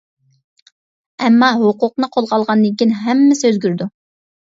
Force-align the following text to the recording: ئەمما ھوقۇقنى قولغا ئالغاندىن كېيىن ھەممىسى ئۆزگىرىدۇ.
ئەمما 1.27 1.51
ھوقۇقنى 1.61 2.11
قولغا 2.17 2.35
ئالغاندىن 2.41 2.77
كېيىن 2.83 2.99
ھەممىسى 3.07 3.51
ئۆزگىرىدۇ. 3.55 3.93